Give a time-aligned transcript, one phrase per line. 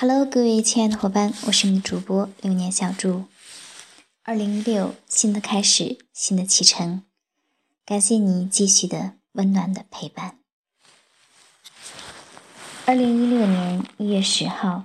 [0.00, 3.24] Hello，各位亲爱的伙伴，我是你的主播流年小祝。
[4.22, 7.02] 二零一六，新的开始，新的启程，
[7.84, 10.38] 感谢你继续的温暖的陪伴。
[12.86, 14.84] 二零一六年一月十号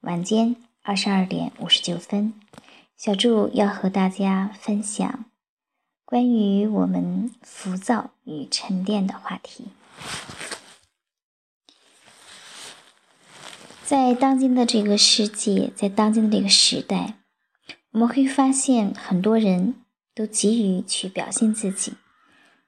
[0.00, 2.32] 晚间二十二点五十九分，
[2.96, 5.26] 小祝要和大家分享
[6.06, 9.66] 关于我们浮躁与沉淀的话题。
[13.86, 17.18] 在当今的这个世界，在当今的这个时代，
[17.90, 19.74] 我们会发现很多人
[20.14, 21.92] 都急于去表现自己，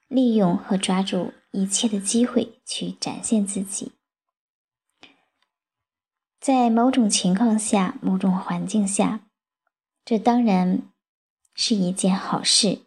[0.08, 3.92] 利用和抓住一切的机会去展现自己。
[6.38, 9.20] 在某种情况下、某种环境下，
[10.04, 10.82] 这当然
[11.54, 12.80] 是一件好事，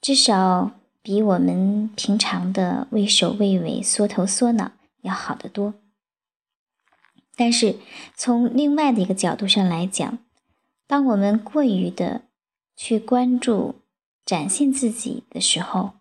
[0.00, 5.74] 至少比我们平常的畏首畏尾、缩头缩脑要好得多。
[7.36, 7.76] 但是，
[8.16, 10.18] 从另外的一个角度上来讲，
[10.86, 12.22] 当我们过于的
[12.74, 13.82] 去关注
[14.24, 15.92] 展现自己的时候，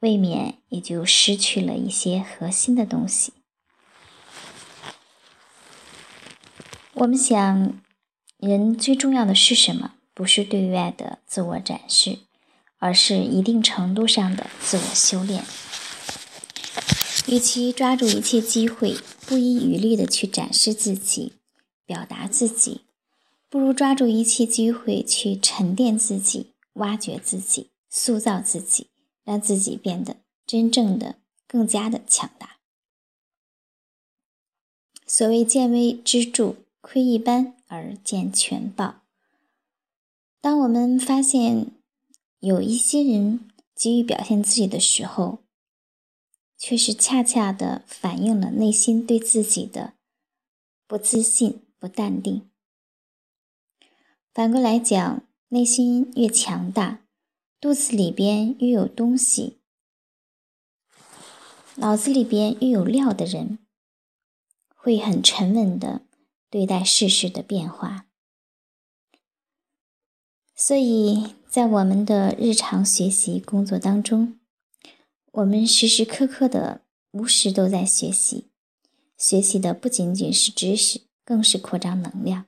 [0.00, 3.34] 未免也就失去了一些核心的东西。
[6.94, 7.78] 我们想，
[8.38, 9.92] 人最重要的是什么？
[10.14, 12.20] 不是对外的自我展示，
[12.78, 15.44] 而是一定程度上的自我修炼。
[17.26, 18.96] 与其抓住一切机会，
[19.26, 21.34] 不遗余力的去展示自己、
[21.86, 22.82] 表达自己，
[23.48, 28.88] 不如抓住一切机会去沉淀自己、挖掘自己、塑造自己，
[29.24, 32.58] 让自己变得真正的、更加的强大。
[35.06, 39.02] 所谓见微知著，窥一斑而见全豹。
[40.40, 41.68] 当我们发现
[42.40, 45.43] 有一些人急于表现自己的时候，
[46.56, 49.94] 却是恰恰的反映了内心对自己的
[50.86, 52.50] 不自信、不淡定。
[54.32, 57.04] 反过来讲，内心越强大，
[57.60, 59.60] 肚子里边越有东西，
[61.76, 63.58] 脑子里边越有料的人，
[64.74, 66.02] 会很沉稳的
[66.50, 68.06] 对待世事的变化。
[70.56, 74.38] 所以在我们的日常学习工作当中，
[75.36, 78.50] 我们时时刻刻的无时都在学习，
[79.18, 82.46] 学习的不仅仅是知识，更是扩张能量。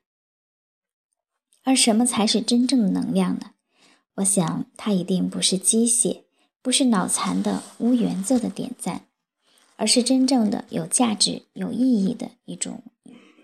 [1.64, 3.54] 而什么才是真正的能量呢？
[4.14, 6.22] 我想，它一定不是机械，
[6.62, 9.08] 不是脑残的无原则的点赞，
[9.74, 12.84] 而是真正的有价值、有意义的一种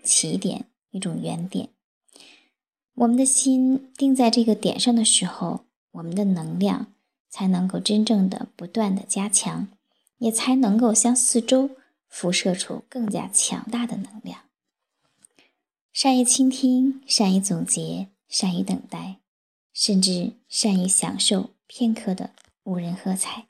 [0.05, 1.67] 起点，一种原点。
[2.93, 6.93] 我们的心定在这个点上的时候，我们的能量。
[7.33, 9.67] 才能够真正的不断的加强，
[10.19, 11.71] 也才能够向四周
[12.07, 14.41] 辐射出更加强大的能量。
[15.91, 19.15] 善于倾听，善于总结，善于等待，
[19.73, 22.29] 甚至善于享受片刻的
[22.65, 23.47] 无人喝彩。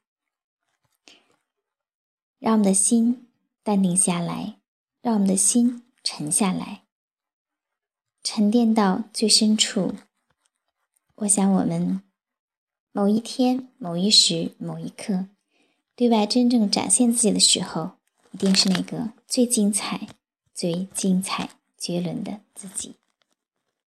[2.39, 3.27] 让我们的心
[3.63, 4.59] 淡定下来，
[5.01, 6.83] 让我们的心沉下来，
[8.23, 9.95] 沉淀到最深处。
[11.15, 12.01] 我想我们。
[12.95, 15.25] 某一天、某一时、某一刻，
[15.95, 17.93] 对外真正展现自己的时候，
[18.31, 20.07] 一定是那个最精彩、
[20.53, 22.93] 最精彩绝伦的自己。